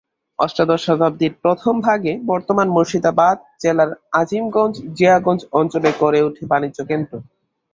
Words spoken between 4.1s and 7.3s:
আজিমগঞ্জ-জিয়াগঞ্জ অঞ্চলে গড়ে ওঠে বাণিজ্যকেন্দ্র।